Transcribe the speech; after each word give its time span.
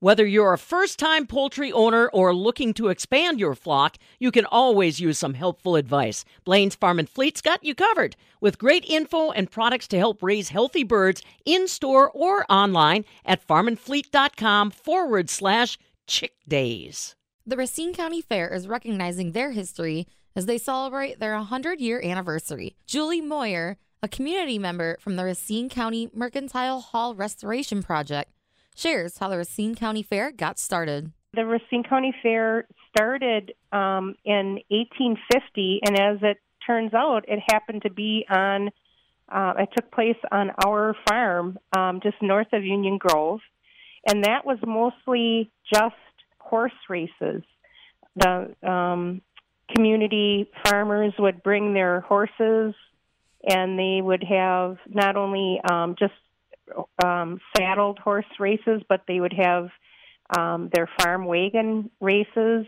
Whether 0.00 0.26
you're 0.26 0.52
a 0.52 0.58
first 0.58 0.98
time 0.98 1.26
poultry 1.26 1.72
owner 1.72 2.08
or 2.08 2.34
looking 2.34 2.74
to 2.74 2.88
expand 2.88 3.40
your 3.40 3.54
flock, 3.54 3.96
you 4.18 4.30
can 4.30 4.44
always 4.44 5.00
use 5.00 5.16
some 5.16 5.32
helpful 5.32 5.74
advice. 5.74 6.22
Blain's 6.44 6.74
Farm 6.74 6.98
and 6.98 7.08
Fleet's 7.08 7.40
got 7.40 7.64
you 7.64 7.74
covered 7.74 8.14
with 8.38 8.58
great 8.58 8.84
info 8.84 9.30
and 9.30 9.50
products 9.50 9.88
to 9.88 9.98
help 9.98 10.22
raise 10.22 10.50
healthy 10.50 10.84
birds 10.84 11.22
in 11.46 11.66
store 11.66 12.10
or 12.10 12.44
online 12.52 13.06
at 13.24 13.46
farmandfleet.com 13.46 14.70
forward 14.70 15.30
slash 15.30 15.78
chick 16.06 16.34
days. 16.46 17.16
The 17.46 17.56
Racine 17.56 17.94
County 17.94 18.20
Fair 18.20 18.52
is 18.52 18.68
recognizing 18.68 19.32
their 19.32 19.52
history 19.52 20.06
as 20.34 20.44
they 20.44 20.58
celebrate 20.58 21.20
their 21.20 21.36
100 21.36 21.80
year 21.80 22.02
anniversary. 22.04 22.76
Julie 22.86 23.22
Moyer, 23.22 23.78
a 24.02 24.08
community 24.08 24.58
member 24.58 24.98
from 25.00 25.16
the 25.16 25.24
Racine 25.24 25.70
County 25.70 26.10
Mercantile 26.12 26.80
Hall 26.80 27.14
Restoration 27.14 27.82
Project, 27.82 28.30
shares 28.76 29.18
how 29.18 29.28
the 29.28 29.38
Racine 29.38 29.74
County 29.74 30.02
Fair 30.02 30.30
got 30.30 30.58
started. 30.58 31.12
The 31.34 31.44
Racine 31.44 31.82
County 31.82 32.14
Fair 32.22 32.66
started 32.88 33.52
um, 33.72 34.14
in 34.24 34.60
1850, 34.68 35.80
and 35.84 35.98
as 35.98 36.18
it 36.22 36.38
turns 36.66 36.94
out, 36.94 37.24
it 37.28 37.40
happened 37.50 37.82
to 37.82 37.90
be 37.90 38.24
on, 38.30 38.70
uh, 39.30 39.54
it 39.58 39.68
took 39.76 39.90
place 39.90 40.16
on 40.30 40.50
our 40.64 40.94
farm 41.08 41.58
um, 41.76 42.00
just 42.02 42.16
north 42.22 42.52
of 42.52 42.64
Union 42.64 42.98
Grove, 42.98 43.40
and 44.06 44.24
that 44.24 44.46
was 44.46 44.58
mostly 44.66 45.50
just 45.72 45.94
horse 46.38 46.72
races. 46.88 47.42
The 48.16 48.54
um, 48.66 49.20
community 49.74 50.48
farmers 50.64 51.12
would 51.18 51.42
bring 51.42 51.74
their 51.74 52.00
horses, 52.00 52.74
and 53.46 53.78
they 53.78 54.00
would 54.00 54.24
have 54.24 54.78
not 54.88 55.16
only 55.16 55.60
um, 55.70 55.96
just 55.98 56.14
um, 57.02 57.40
saddled 57.56 57.98
horse 57.98 58.24
races, 58.38 58.82
but 58.88 59.02
they 59.06 59.20
would 59.20 59.34
have 59.34 59.68
um, 60.36 60.70
their 60.72 60.88
farm 60.98 61.24
wagon 61.24 61.90
races, 62.00 62.66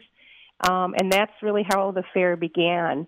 um, 0.68 0.94
and 0.98 1.10
that's 1.10 1.32
really 1.42 1.64
how 1.68 1.90
the 1.90 2.04
fair 2.14 2.36
began. 2.36 3.06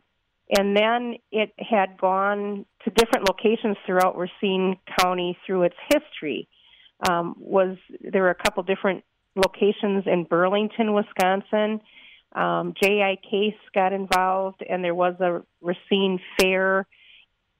And 0.56 0.76
then 0.76 1.14
it 1.30 1.52
had 1.58 1.96
gone 2.00 2.66
to 2.84 2.90
different 2.90 3.28
locations 3.28 3.76
throughout 3.86 4.16
Racine 4.16 4.76
County 4.98 5.38
through 5.46 5.62
its 5.62 5.76
history. 5.92 6.48
Um, 7.08 7.34
was 7.38 7.76
there 8.00 8.22
were 8.22 8.30
a 8.30 8.34
couple 8.34 8.62
different 8.64 9.04
locations 9.36 10.04
in 10.06 10.24
Burlington, 10.24 10.92
Wisconsin. 10.92 11.80
Um, 12.34 12.74
J.I. 12.80 13.16
Case 13.28 13.54
got 13.74 13.92
involved, 13.92 14.62
and 14.68 14.84
there 14.84 14.94
was 14.94 15.14
a 15.20 15.42
Racine 15.60 16.20
fair 16.38 16.86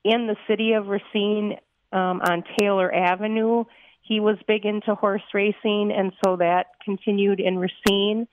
in 0.05 0.27
the 0.27 0.37
city 0.49 0.73
of 0.73 0.87
Racine 0.87 1.57
um, 1.93 2.21
on 2.23 2.45
Taylor 2.59 2.93
Avenue. 2.95 3.65
He 4.03 4.21
was 4.21 4.37
big 4.47 4.65
into 4.65 4.95
horse 4.95 5.23
racing, 5.33 5.93
and 5.97 6.13
so 6.25 6.37
that 6.37 6.67
continued 6.85 7.41
in 7.41 7.59
Racine. 7.59 8.27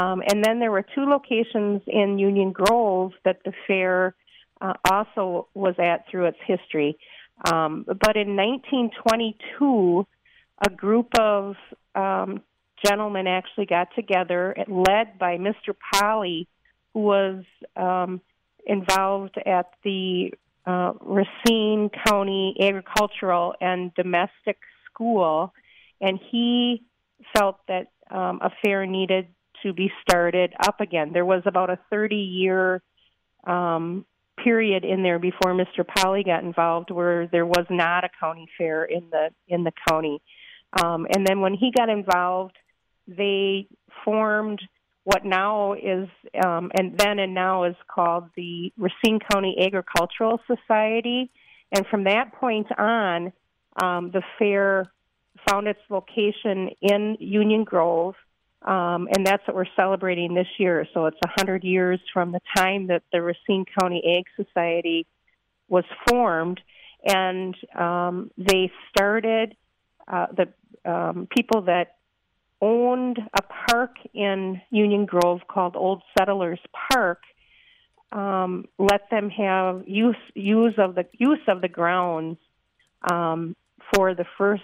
Um, 0.00 0.22
and 0.26 0.44
then 0.44 0.58
there 0.58 0.70
were 0.70 0.84
two 0.94 1.04
locations 1.04 1.82
in 1.86 2.18
Union 2.18 2.52
Grove 2.52 3.12
that 3.24 3.38
the 3.44 3.52
fair 3.66 4.14
uh, 4.60 4.74
also 4.90 5.48
was 5.54 5.74
at 5.78 6.08
through 6.10 6.26
its 6.26 6.38
history. 6.46 6.98
Um, 7.50 7.84
but 7.86 8.16
in 8.16 8.36
1922, 8.36 10.06
a 10.66 10.70
group 10.70 11.08
of 11.18 11.56
um, 11.94 12.42
gentlemen 12.84 13.26
actually 13.26 13.66
got 13.66 13.88
together, 13.94 14.54
led 14.68 15.18
by 15.18 15.38
Mr. 15.38 15.74
Polly, 15.92 16.48
who 16.92 17.00
was 17.00 17.44
um, 17.76 18.20
involved 18.66 19.36
at 19.44 19.70
the 19.82 20.32
uh, 20.66 20.92
Racine 21.00 21.90
County 22.06 22.56
Agricultural 22.60 23.54
and 23.60 23.94
Domestic 23.94 24.58
School, 24.86 25.52
and 26.00 26.18
he 26.30 26.82
felt 27.36 27.58
that 27.68 27.88
um, 28.10 28.40
a 28.42 28.50
fair 28.62 28.86
needed 28.86 29.26
to 29.62 29.72
be 29.72 29.90
started 30.02 30.52
up 30.66 30.80
again. 30.80 31.12
There 31.12 31.24
was 31.24 31.42
about 31.46 31.70
a 31.70 31.78
30 31.90 32.16
year 32.16 32.82
um, 33.46 34.04
period 34.42 34.84
in 34.84 35.02
there 35.02 35.18
before 35.18 35.54
Mr. 35.54 35.86
Polly 35.86 36.24
got 36.24 36.42
involved 36.42 36.90
where 36.90 37.26
there 37.26 37.46
was 37.46 37.66
not 37.70 38.04
a 38.04 38.08
county 38.20 38.48
fair 38.58 38.84
in 38.84 39.08
the 39.10 39.30
in 39.48 39.64
the 39.64 39.72
county. 39.88 40.20
Um, 40.82 41.06
and 41.14 41.26
then 41.26 41.40
when 41.40 41.54
he 41.54 41.70
got 41.76 41.88
involved, 41.88 42.56
they 43.06 43.68
formed 44.04 44.60
what 45.04 45.24
now 45.24 45.74
is 45.74 46.08
um, 46.44 46.70
and 46.76 46.98
then 46.98 47.18
and 47.18 47.34
now 47.34 47.64
is 47.64 47.76
called 47.88 48.24
the 48.36 48.72
Racine 48.76 49.20
County 49.32 49.56
Agricultural 49.60 50.40
Society. 50.46 51.30
And 51.72 51.86
from 51.86 52.04
that 52.04 52.32
point 52.34 52.66
on, 52.78 53.32
um, 53.82 54.10
the 54.12 54.22
fair 54.38 54.90
found 55.48 55.68
its 55.68 55.80
location 55.90 56.70
in 56.80 57.16
Union 57.20 57.64
Grove, 57.64 58.14
um, 58.62 59.08
and 59.14 59.26
that's 59.26 59.46
what 59.46 59.56
we're 59.56 59.66
celebrating 59.76 60.34
this 60.34 60.46
year. 60.58 60.86
So 60.94 61.06
it's 61.06 61.18
100 61.36 61.64
years 61.64 62.00
from 62.12 62.32
the 62.32 62.40
time 62.56 62.86
that 62.86 63.02
the 63.12 63.20
Racine 63.20 63.66
County 63.78 64.02
Ag 64.18 64.24
Society 64.42 65.06
was 65.68 65.84
formed, 66.08 66.60
and 67.04 67.54
um, 67.78 68.30
they 68.38 68.70
started 68.90 69.56
uh, 70.08 70.26
the 70.34 70.90
um, 70.90 71.28
people 71.36 71.62
that 71.62 71.93
owned 72.64 73.18
a 73.18 73.42
park 73.42 73.96
in 74.14 74.60
Union 74.70 75.04
Grove 75.04 75.42
called 75.46 75.76
Old 75.76 76.02
Settlers 76.16 76.60
Park. 76.90 77.20
Um, 78.10 78.64
let 78.78 79.10
them 79.10 79.28
have 79.28 79.82
use 79.86 80.16
use 80.34 80.72
of 80.78 80.94
the 80.94 81.04
use 81.12 81.44
of 81.46 81.60
the 81.60 81.68
grounds 81.68 82.38
um, 83.10 83.54
for 83.92 84.14
the 84.14 84.24
first 84.38 84.62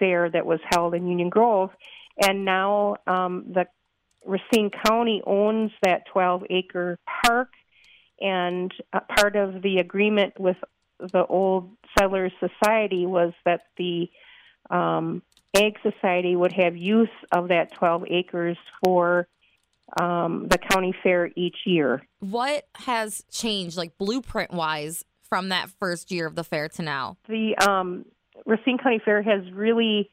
fair 0.00 0.28
that 0.28 0.46
was 0.46 0.58
held 0.70 0.94
in 0.94 1.06
Union 1.06 1.28
Grove, 1.28 1.70
and 2.20 2.44
now 2.44 2.96
um, 3.06 3.44
the 3.52 3.66
Racine 4.24 4.70
County 4.86 5.22
owns 5.24 5.70
that 5.82 6.06
12 6.12 6.44
acre 6.50 6.98
park, 7.24 7.50
and 8.20 8.72
part 9.16 9.36
of 9.36 9.62
the 9.62 9.78
agreement 9.78 10.40
with 10.40 10.56
the 10.98 11.24
Old 11.26 11.70
Settlers 11.96 12.32
Society 12.40 13.06
was 13.06 13.32
that 13.44 13.60
the 13.76 14.10
um, 14.70 15.22
Ag 15.58 15.76
Society 15.82 16.36
would 16.36 16.52
have 16.52 16.76
use 16.76 17.08
of 17.32 17.48
that 17.48 17.72
12 17.74 18.04
acres 18.10 18.56
for 18.84 19.26
um, 20.00 20.46
the 20.48 20.58
county 20.58 20.94
fair 21.02 21.30
each 21.36 21.56
year. 21.64 22.02
What 22.20 22.66
has 22.76 23.24
changed, 23.30 23.76
like 23.76 23.96
blueprint 23.98 24.52
wise, 24.52 25.04
from 25.28 25.50
that 25.50 25.70
first 25.78 26.10
year 26.10 26.26
of 26.26 26.34
the 26.34 26.44
fair 26.44 26.68
to 26.68 26.82
now? 26.82 27.16
The 27.28 27.56
um, 27.58 28.04
Racine 28.46 28.78
County 28.78 29.00
Fair 29.04 29.22
has 29.22 29.50
really 29.52 30.10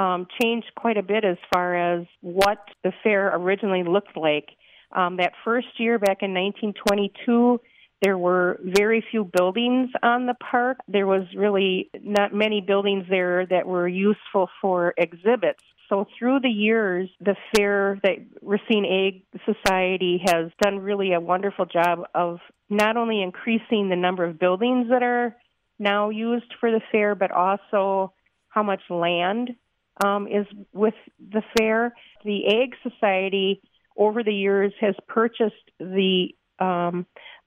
um, 0.00 0.26
changed 0.40 0.70
quite 0.76 0.96
a 0.96 1.02
bit 1.02 1.24
as 1.24 1.36
far 1.52 1.74
as 2.00 2.06
what 2.20 2.58
the 2.82 2.92
fair 3.02 3.34
originally 3.34 3.84
looked 3.84 4.16
like. 4.16 4.48
Um, 4.90 5.18
that 5.18 5.32
first 5.44 5.68
year 5.78 5.98
back 5.98 6.18
in 6.22 6.32
1922, 6.32 7.60
there 8.02 8.16
were 8.16 8.60
very 8.62 9.04
few 9.10 9.24
buildings 9.24 9.90
on 10.02 10.26
the 10.26 10.34
park. 10.34 10.78
There 10.86 11.06
was 11.06 11.24
really 11.34 11.90
not 12.00 12.32
many 12.32 12.60
buildings 12.60 13.06
there 13.10 13.44
that 13.46 13.66
were 13.66 13.88
useful 13.88 14.48
for 14.60 14.94
exhibits. 14.96 15.62
So 15.88 16.06
through 16.18 16.40
the 16.40 16.50
years, 16.50 17.08
the 17.20 17.34
fair 17.56 17.98
that 18.02 18.18
Racine 18.42 18.84
Ag 18.84 19.24
Society 19.44 20.22
has 20.26 20.50
done 20.62 20.78
really 20.80 21.12
a 21.14 21.20
wonderful 21.20 21.64
job 21.64 22.00
of 22.14 22.38
not 22.68 22.96
only 22.96 23.22
increasing 23.22 23.88
the 23.88 23.96
number 23.96 24.24
of 24.24 24.38
buildings 24.38 24.88
that 24.90 25.02
are 25.02 25.34
now 25.78 26.10
used 26.10 26.54
for 26.60 26.70
the 26.70 26.82
fair, 26.92 27.14
but 27.14 27.30
also 27.30 28.12
how 28.48 28.62
much 28.62 28.82
land 28.90 29.56
um, 30.04 30.28
is 30.28 30.46
with 30.72 30.94
the 31.32 31.42
fair. 31.58 31.94
The 32.24 32.46
Ag 32.46 32.74
Society 32.82 33.62
over 33.96 34.22
the 34.22 34.34
years 34.34 34.72
has 34.80 34.94
purchased 35.08 35.54
the 35.80 36.28
um, 36.60 37.06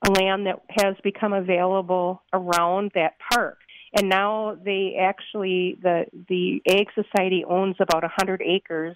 land 0.10 0.48
that 0.48 0.62
has 0.70 0.96
become 1.04 1.34
available 1.34 2.22
around 2.34 2.92
that 2.96 3.16
park. 3.32 3.60
And 3.94 4.10
now 4.10 4.58
they 4.64 4.96
actually 5.00 5.78
the 5.82 6.06
the 6.30 6.62
Ag 6.68 6.88
Society 6.96 7.44
owns 7.48 7.76
about 7.80 8.04
hundred 8.06 8.42
acres 8.42 8.96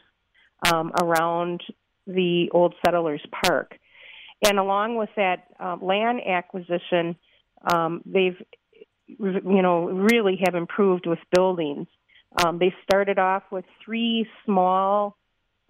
um, 0.66 0.92
around 1.00 1.62
the 2.08 2.50
Old 2.52 2.76
Settlers 2.84 3.22
Park, 3.44 3.78
and 4.48 4.58
along 4.58 4.96
with 4.96 5.10
that 5.18 5.48
uh, 5.60 5.76
land 5.82 6.22
acquisition, 6.26 7.18
um, 7.62 8.04
they've 8.06 8.42
you 9.08 9.62
know 9.62 9.90
really 9.90 10.40
have 10.46 10.56
improved 10.56 11.06
with 11.06 11.20
buildings. 11.34 11.88
Um, 12.44 12.58
they 12.60 12.74
started 12.84 13.20
off 13.20 13.44
with 13.52 13.66
three 13.84 14.28
small 14.46 15.18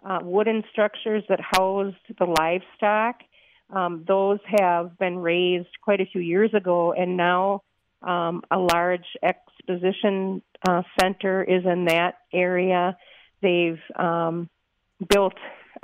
uh, 0.04 0.20
wooden 0.22 0.64
structures 0.72 1.24
that 1.30 1.40
housed 1.42 1.96
the 2.20 2.26
livestock, 2.26 3.22
um, 3.70 4.06
those 4.08 4.40
have 4.60 4.98
been 4.98 5.18
razed 5.18 5.70
quite 5.82 6.02
a 6.02 6.06
few 6.06 6.22
years 6.22 6.54
ago, 6.54 6.94
and 6.94 7.18
now 7.18 7.64
um, 8.02 8.44
a 8.52 8.58
large 8.58 9.06
exposition 9.24 10.42
uh, 10.68 10.84
center 11.00 11.44
is 11.44 11.64
in 11.66 11.86
that 11.86 12.16
area. 12.32 12.98
They've 13.42 13.80
um, 13.96 14.50
built 15.10 15.34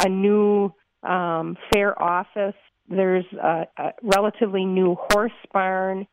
a 0.01 0.09
new 0.09 0.73
um, 1.03 1.57
fair 1.71 1.99
office. 2.01 2.55
There's 2.87 3.25
a, 3.33 3.67
a 3.77 3.93
relatively 4.03 4.65
new 4.65 4.95
horse 5.09 5.31
barn, 5.51 6.07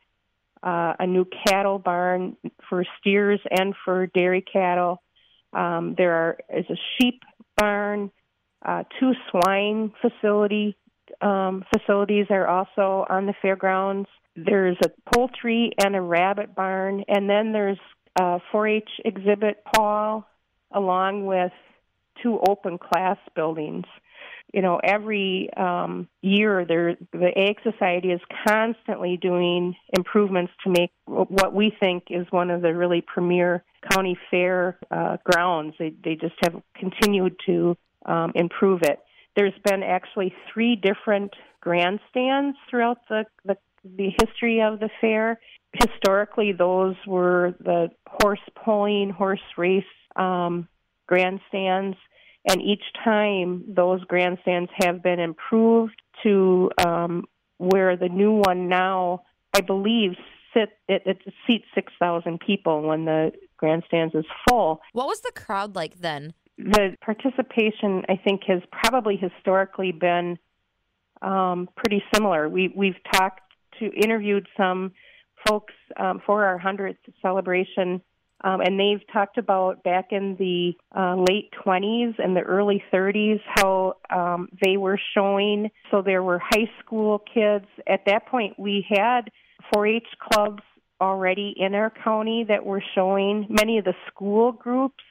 uh, 0.63 0.93
a 0.99 1.05
new 1.05 1.25
cattle 1.47 1.77
barn 1.77 2.35
for 2.67 2.83
steers 2.99 3.39
and 3.49 3.75
for 3.85 4.07
dairy 4.07 4.41
cattle. 4.41 5.01
Um, 5.53 5.95
there 5.97 6.13
are, 6.13 6.37
is 6.55 6.65
a 6.69 6.77
sheep 6.97 7.21
barn, 7.57 8.11
uh, 8.65 8.83
two 8.99 9.13
swine 9.29 9.93
facility 10.01 10.75
um, 11.21 11.65
facilities 11.73 12.27
are 12.29 12.47
also 12.47 13.05
on 13.09 13.25
the 13.25 13.33
fairgrounds. 13.41 14.07
There's 14.35 14.77
a 14.83 14.89
poultry 15.13 15.71
and 15.83 15.95
a 15.95 16.01
rabbit 16.01 16.55
barn, 16.55 17.03
and 17.07 17.29
then 17.29 17.51
there's 17.51 17.79
a 18.19 18.39
4-H 18.53 18.89
exhibit 19.03 19.61
hall, 19.65 20.25
along 20.71 21.25
with 21.25 21.51
two 22.21 22.39
open 22.47 22.77
class 22.77 23.17
buildings. 23.35 23.85
You 24.53 24.63
know, 24.63 24.79
every 24.83 25.49
um, 25.55 26.07
year 26.21 26.65
there, 26.65 26.95
the 27.11 27.31
Ag 27.37 27.57
Society 27.63 28.09
is 28.09 28.21
constantly 28.47 29.17
doing 29.17 29.75
improvements 29.95 30.51
to 30.63 30.71
make 30.71 30.91
what 31.05 31.53
we 31.53 31.71
think 31.79 32.05
is 32.09 32.25
one 32.31 32.49
of 32.49 32.63
the 32.63 32.73
really 32.73 33.01
premier 33.05 33.63
county 33.91 34.17
fair 34.31 34.79
uh, 34.89 35.17
grounds. 35.23 35.75
They 35.77 35.93
they 36.03 36.15
just 36.15 36.33
have 36.41 36.55
continued 36.75 37.35
to 37.45 37.77
um, 38.07 38.31
improve 38.33 38.81
it. 38.81 38.99
There's 39.35 39.53
been 39.63 39.83
actually 39.83 40.33
three 40.51 40.75
different 40.75 41.33
grandstands 41.61 42.57
throughout 42.69 42.99
the, 43.09 43.25
the 43.45 43.57
the 43.83 44.09
history 44.21 44.61
of 44.61 44.79
the 44.79 44.89
fair. 44.99 45.39
Historically, 45.73 46.51
those 46.51 46.95
were 47.07 47.53
the 47.59 47.89
horse 48.07 48.41
pulling, 48.63 49.09
horse 49.09 49.39
race 49.57 49.83
um, 50.15 50.67
grandstands, 51.07 51.95
and 52.49 52.61
each 52.61 52.83
time 53.03 53.63
those 53.67 54.03
grandstands 54.03 54.69
have 54.81 55.01
been 55.01 55.19
improved 55.19 56.01
to 56.23 56.69
um, 56.85 57.25
where 57.57 57.95
the 57.95 58.09
new 58.09 58.33
one 58.33 58.67
now, 58.67 59.21
I 59.53 59.61
believe, 59.61 60.11
sit 60.53 60.69
it, 60.87 61.03
it 61.05 61.17
seats 61.45 61.65
six 61.75 61.93
thousand 61.99 62.39
people 62.39 62.81
when 62.81 63.05
the 63.05 63.31
grandstands 63.57 64.15
is 64.15 64.25
full. 64.49 64.81
What 64.93 65.07
was 65.07 65.21
the 65.21 65.31
crowd 65.33 65.75
like 65.75 65.99
then? 65.99 66.33
The 66.59 66.97
participation, 67.01 68.03
I 68.09 68.19
think, 68.21 68.41
has 68.47 68.61
probably 68.69 69.15
historically 69.15 69.93
been 69.93 70.37
um, 71.21 71.69
pretty 71.77 72.03
similar. 72.13 72.49
We 72.49 72.73
we've 72.75 73.01
talked 73.13 73.41
to 73.79 73.85
interviewed 73.85 74.45
some 74.57 74.91
folks 75.47 75.73
um, 75.97 76.21
for 76.25 76.43
our 76.43 76.57
hundredth 76.57 76.99
celebration, 77.21 78.01
um, 78.43 78.59
and 78.59 78.77
they've 78.77 79.01
talked 79.13 79.37
about 79.37 79.83
back 79.83 80.07
in 80.11 80.35
the 80.37 80.73
uh, 80.97 81.15
late 81.15 81.49
20s 81.65 82.15
and 82.19 82.35
the 82.35 82.41
early 82.41 82.83
30s 82.93 83.39
how 83.55 83.93
um, 84.09 84.49
they 84.61 84.75
were 84.75 84.99
showing. 85.13 85.69
So 85.91 86.01
there 86.01 86.23
were 86.23 86.39
high 86.39 86.69
school 86.81 87.19
kids. 87.33 87.65
At 87.87 88.01
that 88.07 88.27
point, 88.27 88.59
we 88.59 88.85
had 88.89 89.29
4-H 89.73 90.07
clubs 90.19 90.63
already 90.99 91.53
in 91.57 91.73
our 91.73 91.91
county 92.03 92.45
that 92.49 92.65
were 92.65 92.83
showing. 92.95 93.47
Many 93.49 93.77
of 93.77 93.85
the 93.85 93.93
school 94.07 94.51
groups 94.51 95.03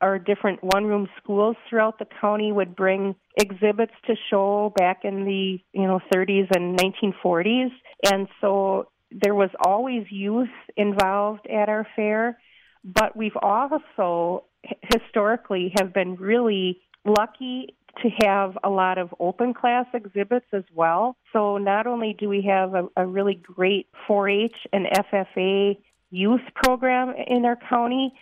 or 0.00 0.18
different 0.18 0.62
one 0.62 0.84
room 0.84 1.08
schools 1.22 1.56
throughout 1.68 1.98
the 1.98 2.06
county 2.20 2.52
would 2.52 2.76
bring 2.76 3.14
exhibits 3.36 3.92
to 4.06 4.14
show 4.30 4.72
back 4.76 5.00
in 5.04 5.24
the 5.24 5.58
you 5.72 5.86
know 5.86 6.00
30s 6.12 6.48
and 6.54 6.78
1940s 6.78 7.70
and 8.10 8.28
so 8.40 8.88
there 9.10 9.34
was 9.34 9.50
always 9.64 10.04
youth 10.10 10.48
involved 10.76 11.46
at 11.46 11.68
our 11.68 11.86
fair 11.96 12.38
but 12.84 13.16
we've 13.16 13.36
also 13.42 14.44
historically 14.92 15.72
have 15.78 15.92
been 15.92 16.14
really 16.16 16.80
lucky 17.04 17.74
to 18.02 18.10
have 18.24 18.56
a 18.62 18.68
lot 18.68 18.98
of 18.98 19.14
open 19.18 19.54
class 19.54 19.86
exhibits 19.94 20.46
as 20.52 20.64
well. 20.74 21.16
So 21.32 21.58
not 21.58 21.86
only 21.86 22.14
do 22.18 22.28
we 22.28 22.42
have 22.42 22.74
a, 22.74 22.88
a 22.96 23.06
really 23.06 23.34
great 23.34 23.88
4-H 24.08 24.54
and 24.72 24.86
FFA 24.86 25.78
youth 26.10 26.42
program 26.54 27.14
in 27.26 27.44
our 27.44 27.58
county, 27.68 28.12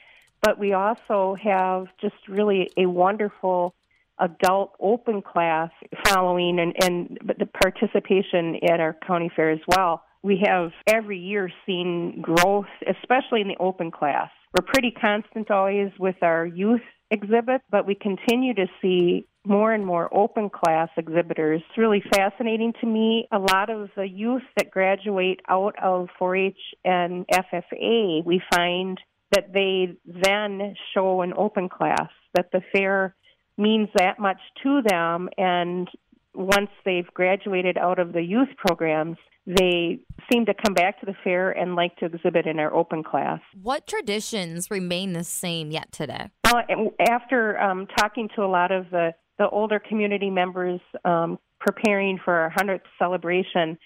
but 0.45 0.59
we 0.59 0.75
also 0.75 1.37
have 1.43 1.87
just 2.03 2.29
really 2.29 2.71
a 2.77 2.85
wonderful 2.85 3.75
adult 4.19 4.73
open 4.79 5.23
class 5.23 5.71
following 6.07 6.59
and, 6.61 6.75
and 6.85 7.19
the 7.39 7.47
participation 7.47 8.57
at 8.71 8.79
our 8.79 8.95
county 9.07 9.31
fair 9.35 9.51
as 9.51 9.61
well. 9.67 10.05
We 10.23 10.43
have 10.47 10.71
every 10.87 11.19
year 11.19 11.51
seen 11.67 12.21
growth, 12.21 12.67
especially 12.87 13.41
in 13.41 13.49
the 13.49 13.57
open 13.59 13.91
class. 13.91 14.31
We're 14.55 14.67
pretty 14.67 14.91
constant 14.91 15.51
always 15.51 15.91
with 15.99 16.17
our 16.23 16.47
youth 16.47 16.83
exhibit, 17.11 17.63
but 17.71 17.87
we 17.87 17.95
continue 17.95 18.55
to 18.55 18.67
see 18.83 19.27
more 19.47 19.73
and 19.73 19.85
more 19.85 20.15
open 20.15 20.51
class 20.51 20.89
exhibitors. 20.97 21.63
It's 21.67 21.79
really 21.79 22.03
fascinating 22.15 22.73
to 22.81 22.87
me. 22.87 23.29
A 23.33 23.39
lot 23.39 23.71
of 23.71 23.91
the 23.97 24.09
youth 24.09 24.43
that 24.57 24.71
graduate 24.71 25.41
out 25.49 25.75
of 25.83 26.09
4 26.19 26.37
H 26.37 26.57
and 26.85 27.27
FFA, 27.29 28.25
we 28.25 28.43
find 28.55 28.99
that 29.35 29.53
they 29.53 29.97
then 30.05 30.75
show 30.95 31.23
an 31.23 31.33
open 31.37 31.69
class, 31.69 32.09
that 32.35 32.51
the 32.53 32.61
fair 32.73 33.15
means 33.59 33.89
that 33.97 34.19
much 34.19 34.39
to 34.63 34.83
them. 34.87 35.29
And 35.37 35.89
once 36.35 36.71
they've 36.85 37.07
graduated 37.15 37.77
out 37.77 37.99
of 37.99 38.13
the 38.13 38.23
youth 38.23 38.49
programs, 38.57 39.17
they 39.47 40.01
seem 40.33 40.47
to 40.47 40.55
come 40.55 40.75
back 40.75 41.01
to 41.01 41.07
the 41.07 41.15
fair 41.23 41.51
and 41.51 41.75
like 41.75 41.97
to 41.97 42.07
exhibit 42.07 42.47
in 42.47 42.59
our 42.59 42.73
open 42.73 43.03
class. 43.03 43.41
What 43.61 43.87
traditions 43.87 44.71
remain 44.71 45.13
the 45.13 45.25
same 45.25 45.71
yet 45.71 45.93
today? 45.93 46.31
Well, 46.45 46.63
after 47.01 47.61
um, 47.61 47.87
talking 47.99 48.29
to 48.37 48.43
a 48.43 48.49
lot 48.49 48.73
of 48.73 48.91
the, 48.91 49.13
the 49.39 49.49
older 49.49 49.79
community 49.79 50.31
members 50.31 50.81
um, 51.05 51.39
preparing 51.61 52.19
for 52.25 52.35
our 52.35 52.53
100th 52.53 52.81
celebration, 52.99 53.79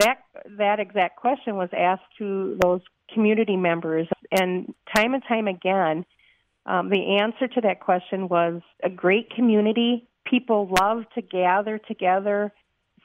that 0.00 0.18
that 0.58 0.80
exact 0.80 1.16
question 1.16 1.54
was 1.54 1.68
asked 1.76 2.02
to 2.18 2.58
those 2.60 2.80
community 3.14 3.56
members, 3.56 4.08
and 4.30 4.74
time 4.94 5.14
and 5.14 5.22
time 5.28 5.48
again, 5.48 6.04
um, 6.66 6.90
the 6.90 7.18
answer 7.20 7.46
to 7.48 7.60
that 7.62 7.80
question 7.80 8.28
was 8.28 8.62
a 8.82 8.90
great 8.90 9.30
community. 9.30 10.08
People 10.26 10.68
love 10.80 11.04
to 11.14 11.22
gather 11.22 11.78
together. 11.78 12.52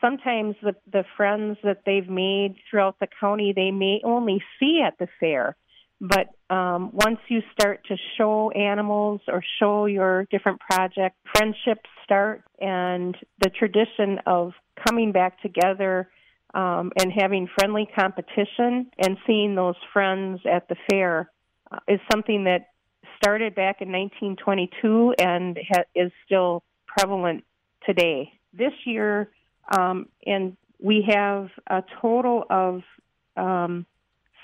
Sometimes 0.02 0.56
the, 0.62 0.76
the 0.92 1.04
friends 1.18 1.58
that 1.64 1.82
they've 1.86 2.10
made 2.10 2.56
throughout 2.70 3.00
the 3.00 3.08
county, 3.20 3.54
they 3.54 3.72
may 3.72 4.02
only 4.04 4.42
see 4.60 4.82
at 4.86 4.98
the 4.98 5.08
fair. 5.20 5.56
But 6.02 6.30
um, 6.54 6.92
once 6.94 7.20
you 7.28 7.42
start 7.52 7.86
to 7.90 7.98
show 8.18 8.52
animals 8.52 9.20
or 9.28 9.44
show 9.60 9.86
your 9.86 10.26
different 10.32 10.62
projects, 10.62 11.18
friendships 11.36 11.90
start, 12.06 12.44
and 12.60 13.18
the 13.42 13.50
tradition 13.50 14.20
of 14.26 14.54
coming 14.88 15.12
back 15.12 15.42
together 15.42 16.10
um, 16.54 16.92
and 17.00 17.12
having 17.12 17.48
friendly 17.58 17.88
competition 17.96 18.90
and 18.98 19.18
seeing 19.28 19.56
those 19.56 19.76
friends 19.94 20.42
at 20.52 20.68
the 20.68 20.76
fair 20.90 21.30
uh, 21.72 21.80
is 21.88 22.00
something 22.12 22.46
that 22.46 22.70
started 23.18 23.54
back 23.56 23.82
in 23.82 23.92
1922 23.92 25.16
and 25.20 25.58
ha- 25.72 25.84
is 25.96 26.12
still 26.26 26.64
prevalent 26.88 27.44
today. 27.86 28.32
This 28.54 28.74
year, 28.86 29.30
um, 29.78 30.08
and 30.26 30.58
we 30.80 31.06
have 31.08 31.50
a 31.68 31.84
total 32.02 32.46
of 32.50 32.82
um, 33.38 33.86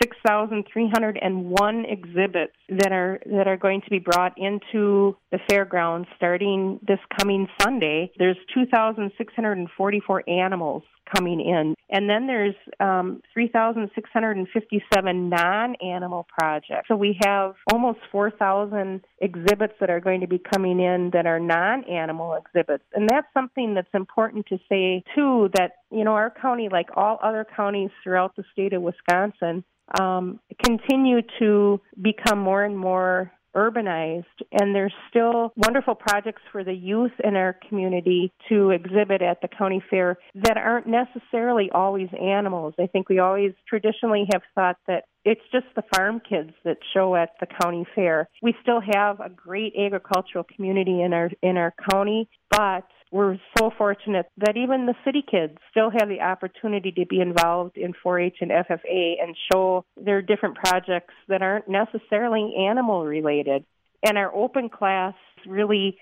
6,301 0.02 1.86
exhibits 1.86 2.56
that 2.70 2.92
are 2.92 3.20
that 3.26 3.48
are 3.48 3.58
going 3.58 3.82
to 3.82 3.90
be 3.90 4.00
brought 4.00 4.34
into 4.38 5.16
the 5.32 5.40
fairgrounds 5.50 6.08
starting 6.18 6.80
this 6.88 7.00
coming 7.18 7.48
Sunday. 7.62 8.12
There's 8.18 8.38
2,644 8.54 10.30
animals 10.30 10.84
coming 11.14 11.40
in. 11.40 11.76
And 11.90 12.10
then 12.10 12.28
there's 12.28 12.56
um, 12.80 13.22
3,657 13.34 15.30
non 15.30 15.76
animal 15.76 16.28
projects. 16.38 16.88
So 16.88 16.96
we 16.96 17.18
have 17.24 17.56
almost 17.72 18.00
4,000 18.12 19.02
exhibits 19.20 19.74
that 19.80 19.90
are 19.90 20.00
going 20.00 20.22
to 20.22 20.28
be 20.28 20.40
coming 20.54 20.80
in 20.80 21.12
that 21.14 21.26
are 21.26 21.40
non 21.40 21.84
animal 21.86 22.34
exhibits. 22.36 22.84
And 22.94 23.08
that's 23.10 23.28
something 23.34 23.74
that's 23.76 23.88
important 23.94 24.48
to 24.48 24.58
say, 24.70 25.04
too, 25.16 25.50
that, 25.54 25.74
you 25.92 26.04
know, 26.04 26.14
our 26.14 26.34
county, 26.42 26.70
like 26.72 26.90
all 26.96 27.20
other 27.22 27.46
counties 27.56 27.92
throughout 28.04 28.36
the 28.36 28.44
state 28.52 28.74
of 28.74 28.82
Wisconsin, 28.82 29.64
um, 30.00 30.40
continue 30.64 31.22
to 31.40 31.80
become 32.02 32.40
more 32.40 32.64
and 32.64 32.78
more 32.78 33.32
urbanized, 33.56 34.26
and 34.52 34.76
there's 34.76 34.94
still 35.10 35.54
wonderful 35.56 35.96
projects 35.96 36.42
for 36.52 36.64
the 36.64 36.74
youth 36.74 37.12
in 37.24 37.36
our 37.36 37.58
community 37.68 38.34
to 38.50 38.72
exhibit 38.72 39.22
at 39.22 39.42
the 39.42 39.48
county 39.48 39.82
fair 39.90 40.18
that 40.36 40.58
aren't 40.58 40.88
necessarily 40.88 41.70
always 41.74 42.10
animals. 42.22 42.74
I 42.78 42.88
think 42.88 43.08
we 43.08 43.20
always 43.20 43.54
traditionally 43.68 44.26
have 44.34 44.42
thought 44.54 44.78
that 44.88 45.06
it's 45.24 45.42
just 45.52 45.68
the 45.76 45.84
farm 45.96 46.22
kids 46.28 46.52
that 46.66 46.78
show 46.94 47.16
at 47.16 47.30
the 47.40 47.48
county 47.62 47.86
fair. 47.96 48.30
We 48.42 48.54
still 48.62 48.82
have 48.94 49.20
a 49.20 49.30
great 49.30 49.74
agricultural 49.76 50.46
community 50.56 51.02
in 51.02 51.14
our 51.14 51.32
in 51.42 51.58
our 51.58 51.74
county, 51.92 52.30
but 52.52 52.86
we're 53.12 53.38
so 53.58 53.72
fortunate 53.78 54.26
that 54.38 54.58
even 54.58 54.86
the 54.86 54.96
city 55.06 55.24
kids 55.30 55.58
still 55.72 55.90
have 55.90 56.10
the 56.10 56.22
opportunity 56.22 56.92
to 56.92 57.06
be 57.06 57.22
involved 57.22 57.78
in 57.78 57.94
4-H 58.06 58.38
and 58.42 58.52
FFA 58.52 59.14
and 59.22 59.36
show 59.52 59.86
their 59.96 60.22
different 60.22 60.56
projects 60.56 61.14
that 61.28 61.42
aren't 61.42 61.70
necessarily 61.70 62.56
animal 62.68 63.06
related. 63.06 63.66
And 64.04 64.18
our 64.18 64.34
open 64.34 64.70
class 64.70 65.14
really 65.48 65.98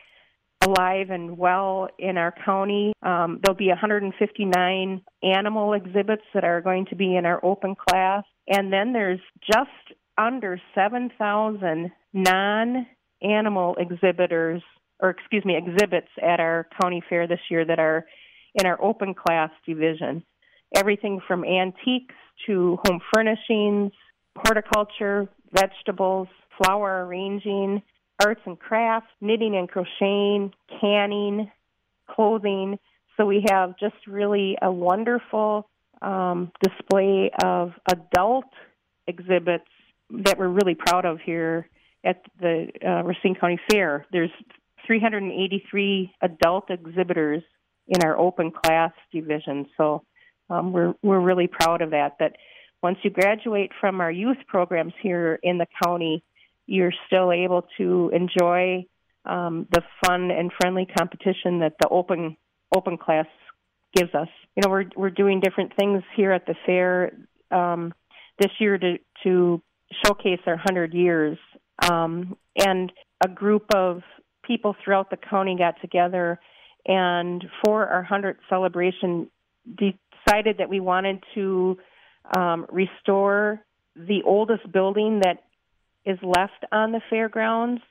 alive 0.66 1.10
and 1.10 1.38
well 1.38 1.90
in 2.00 2.18
our 2.18 2.34
county. 2.46 2.94
Um, 3.02 3.40
there'll 3.44 3.58
be 3.58 3.68
159 3.68 5.02
animal 5.22 5.74
exhibits 5.74 6.24
that 6.34 6.44
are 6.44 6.62
going 6.62 6.86
to 6.88 6.96
be 6.96 7.16
in 7.16 7.26
our 7.26 7.44
open 7.44 7.76
class. 7.76 8.24
And 8.48 8.72
then 8.72 8.94
there's 8.94 9.20
just 9.46 9.98
under 10.18 10.60
7,000 10.76 11.92
non 12.14 12.88
animal 13.22 13.76
exhibitors 13.80 14.62
or 15.00 15.10
excuse 15.10 15.44
me, 15.46 15.56
exhibits 15.58 16.08
at 16.22 16.40
our 16.40 16.68
county 16.82 17.04
fair 17.10 17.28
this 17.28 17.40
year 17.50 17.66
that 17.66 17.80
are 17.80 18.06
in 18.56 18.66
our 18.66 18.82
open 18.82 19.14
class 19.14 19.50
division. 19.66 20.24
Everything 20.76 21.20
from 21.28 21.44
antiques 21.44 22.16
to 22.48 22.78
home 22.86 23.00
furnishings, 23.14 23.92
horticulture, 24.36 25.28
vegetables, 25.54 26.28
flower 26.58 27.06
arranging, 27.06 27.82
arts 28.24 28.42
and 28.46 28.60
crafts, 28.60 29.10
knitting 29.22 29.56
and 29.56 29.70
crocheting, 29.70 30.52
canning, 30.82 31.52
clothing. 32.10 32.80
So 33.18 33.26
we 33.26 33.46
have 33.50 33.78
just 33.80 33.96
really 34.08 34.58
a 34.62 34.72
wonderful 34.72 35.70
um, 36.02 36.52
display 36.62 37.32
of 37.44 37.72
adult 37.92 38.46
exhibits 39.08 39.66
that 40.26 40.38
we're 40.38 40.48
really 40.48 40.76
proud 40.76 41.06
of 41.06 41.20
here 41.24 41.68
at 42.04 42.22
the 42.40 42.68
uh, 42.86 43.04
Racine 43.04 43.36
County 43.40 43.60
Fair. 43.72 44.06
There's 44.12 44.32
383 44.86 46.14
adult 46.22 46.70
exhibitors 46.70 47.44
in 47.88 48.04
our 48.04 48.18
open 48.18 48.52
class 48.52 48.92
division. 49.12 49.68
So 49.78 50.04
um, 50.50 50.72
we're 50.74 50.94
we're 51.02 51.20
really 51.20 51.48
proud 51.48 51.82
of 51.82 51.92
that. 51.92 52.18
That 52.20 52.36
once 52.82 52.98
you 53.04 53.10
graduate 53.10 53.72
from 53.80 54.02
our 54.02 54.12
youth 54.12 54.38
programs 54.48 54.94
here 55.02 55.40
in 55.42 55.58
the 55.58 55.68
county, 55.84 56.24
you're 56.66 56.94
still 57.08 57.32
able 57.32 57.66
to 57.78 58.12
enjoy 58.14 58.86
um, 59.26 59.68
the 59.72 59.82
fun 60.06 60.32
and 60.32 60.52
friendly 60.60 60.86
competition 60.86 61.60
that 61.60 61.76
the 61.82 61.88
open 61.90 62.38
open 62.76 62.98
class 62.98 63.28
gives 63.94 64.14
us. 64.14 64.28
You 64.56 64.62
know, 64.64 64.70
we're 64.70 64.86
we're 64.96 65.10
doing 65.10 65.40
different 65.40 65.74
things 65.78 66.04
here 66.16 66.32
at 66.32 66.46
the 66.46 66.56
fair 66.66 67.12
um, 67.52 67.94
this 68.40 68.52
year 68.60 68.78
to 68.78 68.98
to 69.24 69.62
showcase 70.06 70.40
our 70.46 70.58
hundred 70.58 70.94
years, 70.94 71.38
um, 71.90 72.36
and 72.58 72.92
a 73.24 73.28
group 73.28 73.66
of 73.74 74.02
people 74.46 74.76
throughout 74.84 75.10
the 75.10 75.18
county 75.18 75.56
got 75.58 75.76
together 75.82 76.40
and 76.86 77.44
for 77.64 77.88
our 77.88 78.06
100th 78.10 78.38
celebration 78.50 79.30
decided 79.66 80.58
that 80.58 80.70
we 80.70 80.80
wanted 80.80 81.24
to 81.36 81.78
um, 82.36 82.66
restore 82.70 83.62
the 83.96 84.22
oldest 84.26 84.70
building 84.72 85.22
that 85.24 85.44
is 86.06 86.18
left 86.22 86.66
on 86.72 86.92
the 86.92 87.02
fairgrounds, 87.10 87.82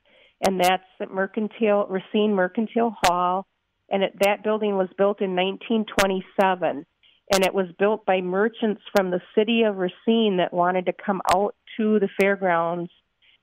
and 0.44 0.60
that's 0.60 0.82
at 1.00 1.10
Mercantile 1.10 1.86
Racine 1.88 2.34
Mercantile 2.34 2.96
Hall. 3.02 3.46
And 3.88 4.02
it, 4.02 4.14
that 4.20 4.42
building 4.42 4.76
was 4.76 4.88
built 4.96 5.20
in 5.20 5.36
1927, 5.36 6.86
and 7.32 7.44
it 7.44 7.54
was 7.54 7.66
built 7.78 8.04
by 8.04 8.20
merchants 8.20 8.82
from 8.94 9.10
the 9.10 9.20
city 9.34 9.62
of 9.62 9.76
Racine 9.76 10.38
that 10.38 10.52
wanted 10.52 10.86
to 10.86 10.92
come 10.92 11.20
out 11.34 11.54
to 11.76 11.98
the 11.98 12.08
fairgrounds 12.20 12.90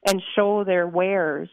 and 0.07 0.21
show 0.35 0.63
their 0.63 0.87
wares, 0.87 1.49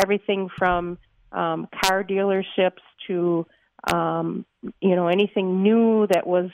everything 0.00 0.48
from 0.56 0.98
um, 1.32 1.68
car 1.82 2.04
dealerships 2.04 2.82
to 3.06 3.46
um, 3.92 4.46
you 4.80 4.96
know 4.96 5.08
anything 5.08 5.62
new 5.62 6.06
that 6.06 6.26
was 6.26 6.50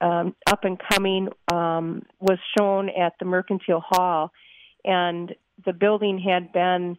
um, 0.00 0.34
up 0.46 0.64
and 0.64 0.78
coming 0.92 1.28
um, 1.52 2.02
was 2.20 2.38
shown 2.58 2.88
at 2.90 3.14
the 3.18 3.24
Mercantile 3.24 3.82
Hall, 3.86 4.32
and 4.84 5.34
the 5.64 5.72
building 5.72 6.18
had 6.18 6.52
been 6.52 6.98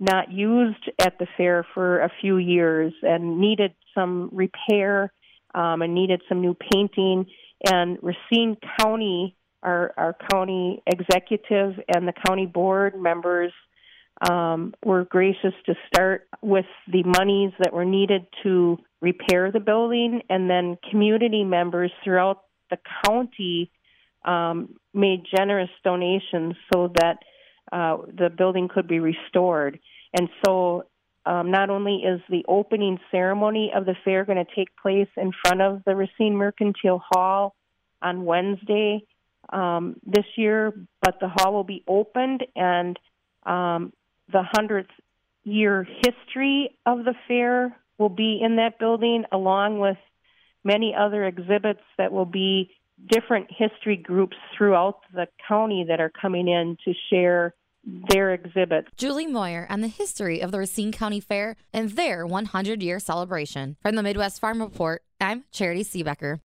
not 0.00 0.30
used 0.30 0.90
at 1.00 1.18
the 1.18 1.26
fair 1.36 1.66
for 1.72 2.00
a 2.00 2.10
few 2.20 2.36
years 2.36 2.92
and 3.02 3.40
needed 3.40 3.72
some 3.94 4.28
repair 4.32 5.12
um, 5.54 5.82
and 5.82 5.94
needed 5.94 6.20
some 6.28 6.40
new 6.40 6.54
painting. 6.72 7.26
And 7.66 7.98
Racine 8.02 8.56
County, 8.78 9.36
our, 9.62 9.94
our 9.96 10.16
county 10.30 10.82
executive 10.86 11.80
and 11.88 12.06
the 12.06 12.12
county 12.26 12.46
board 12.46 13.00
members 13.00 13.52
um, 14.20 14.74
were 14.84 15.04
gracious 15.04 15.54
to 15.66 15.74
start 15.88 16.28
with 16.40 16.66
the 16.90 17.02
monies 17.02 17.52
that 17.58 17.72
were 17.72 17.84
needed 17.84 18.26
to 18.42 18.78
repair 19.00 19.50
the 19.50 19.60
building, 19.60 20.22
and 20.30 20.48
then 20.48 20.78
community 20.90 21.44
members 21.44 21.90
throughout 22.02 22.42
the 22.70 22.78
county 23.04 23.70
um, 24.24 24.76
made 24.94 25.24
generous 25.36 25.70
donations 25.82 26.54
so 26.72 26.92
that 26.94 27.18
uh, 27.72 27.98
the 28.16 28.30
building 28.30 28.68
could 28.72 28.88
be 28.88 29.00
restored. 29.00 29.78
And 30.16 30.28
so, 30.44 30.84
um, 31.26 31.50
not 31.50 31.70
only 31.70 31.96
is 31.96 32.20
the 32.28 32.44
opening 32.46 32.98
ceremony 33.10 33.72
of 33.74 33.86
the 33.86 33.96
fair 34.04 34.24
going 34.24 34.44
to 34.44 34.54
take 34.54 34.68
place 34.80 35.08
in 35.16 35.32
front 35.42 35.62
of 35.62 35.82
the 35.84 35.96
Racine 35.96 36.36
Mercantile 36.36 37.02
Hall 37.10 37.54
on 38.02 38.24
Wednesday 38.24 39.04
um, 39.50 39.96
this 40.06 40.26
year, 40.36 40.72
but 41.02 41.18
the 41.20 41.28
hall 41.28 41.52
will 41.52 41.64
be 41.64 41.82
opened 41.88 42.44
and 42.54 42.98
um, 43.46 43.92
the 44.30 44.42
100th 44.54 44.86
year 45.44 45.86
history 46.04 46.76
of 46.86 47.04
the 47.04 47.14
fair 47.28 47.76
will 47.98 48.08
be 48.08 48.40
in 48.42 48.56
that 48.56 48.78
building, 48.78 49.24
along 49.30 49.78
with 49.78 49.98
many 50.64 50.94
other 50.98 51.24
exhibits 51.24 51.82
that 51.98 52.12
will 52.12 52.24
be 52.24 52.70
different 53.08 53.48
history 53.50 53.96
groups 53.96 54.36
throughout 54.56 55.00
the 55.12 55.26
county 55.46 55.84
that 55.88 56.00
are 56.00 56.10
coming 56.20 56.48
in 56.48 56.76
to 56.84 56.92
share 57.10 57.54
their 58.08 58.32
exhibits. 58.32 58.88
Julie 58.96 59.26
Moyer 59.26 59.66
on 59.68 59.82
the 59.82 59.88
history 59.88 60.40
of 60.40 60.50
the 60.50 60.58
Racine 60.58 60.90
County 60.90 61.20
Fair 61.20 61.56
and 61.72 61.90
their 61.90 62.26
100 62.26 62.82
year 62.82 62.98
celebration. 62.98 63.76
From 63.82 63.94
the 63.94 64.02
Midwest 64.02 64.40
Farm 64.40 64.60
Report, 64.60 65.02
I'm 65.20 65.44
Charity 65.52 65.84
Seebecker. 65.84 66.40